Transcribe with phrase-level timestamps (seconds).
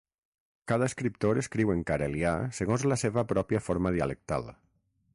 [0.71, 4.53] Cada escriptor escriu en carelià segons la seva pròpia forma dialectal.